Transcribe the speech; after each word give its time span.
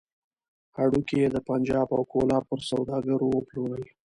هډوکي 0.77 1.15
يې 1.21 1.27
د 1.31 1.37
پنجاب 1.47 1.87
او 1.97 2.01
کولاب 2.13 2.43
پر 2.49 2.59
سوداګرو 2.69 3.27
وپلورل. 3.31 3.83